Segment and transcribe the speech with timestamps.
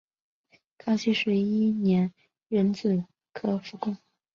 [0.79, 2.11] 康熙十一年
[2.47, 3.95] 壬子科副贡。